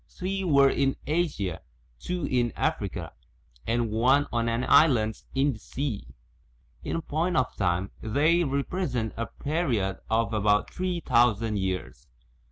Three 0.09 0.43
were 0.43 0.71
in 0.71 0.95
Asia, 1.05 1.61
two 1.99 2.25
in 2.25 2.53
Africa, 2.55 3.13
and 3.67 3.91
one 3.91 4.25
on 4.33 4.49
an 4.49 4.63
island 4.67 5.21
in 5.35 5.53
the 5.53 5.59
sea. 5.59 6.07
In 6.83 7.03
point 7.03 7.37
of 7.37 7.55
time 7.55 7.91
they 8.01 8.43
represent 8.43 9.13
a 9.15 9.27
period 9.27 9.99
of 10.09 10.33
about 10.33 10.73
three 10.73 11.01
thousand 11.01 11.59
years. 11.59 12.07